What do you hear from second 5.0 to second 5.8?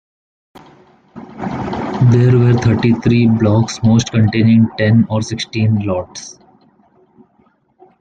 or sixteen